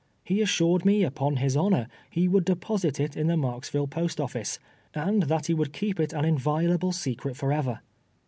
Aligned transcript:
He 0.23 0.41
assured 0.41 0.83
me, 0.83 1.03
upon 1.03 1.35
his 1.35 1.55
honor, 1.55 1.87
he 2.09 2.27
would 2.27 2.43
deposit 2.43 2.99
it 2.99 3.15
in 3.15 3.27
the 3.27 3.37
Marksville 3.37 3.85
post 3.87 4.17
ofiice, 4.17 4.57
and 4.95 5.21
that 5.29 5.45
he 5.45 5.53
would 5.53 5.73
keep 5.73 5.99
it 5.99 6.11
an 6.11 6.25
inviolable 6.25 6.91
secret 6.91 7.37
forever. 7.37 7.81